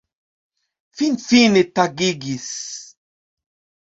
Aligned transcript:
Finfine 0.95 1.61
tagigis! 1.75 2.49